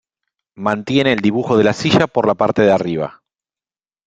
[0.55, 3.21] Mantiene el dibujo de la silla por la parte de arriba.